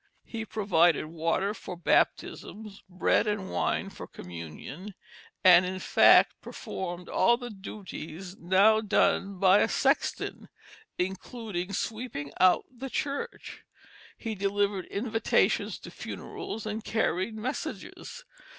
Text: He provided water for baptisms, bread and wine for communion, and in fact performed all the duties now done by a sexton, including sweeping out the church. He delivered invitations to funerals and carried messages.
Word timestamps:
He 0.23 0.45
provided 0.45 1.05
water 1.05 1.53
for 1.53 1.77
baptisms, 1.77 2.81
bread 2.89 3.27
and 3.27 3.51
wine 3.51 3.91
for 3.91 4.07
communion, 4.07 4.95
and 5.43 5.63
in 5.63 5.77
fact 5.77 6.41
performed 6.41 7.07
all 7.07 7.37
the 7.37 7.51
duties 7.51 8.35
now 8.35 8.81
done 8.81 9.37
by 9.37 9.59
a 9.59 9.67
sexton, 9.69 10.49
including 10.97 11.71
sweeping 11.73 12.31
out 12.39 12.65
the 12.75 12.89
church. 12.89 13.63
He 14.17 14.33
delivered 14.33 14.85
invitations 14.85 15.77
to 15.81 15.91
funerals 15.91 16.65
and 16.65 16.83
carried 16.83 17.35
messages. 17.35 18.25